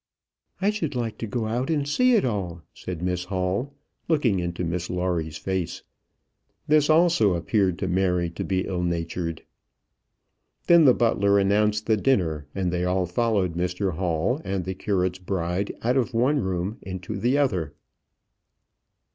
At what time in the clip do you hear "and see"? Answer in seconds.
1.69-2.15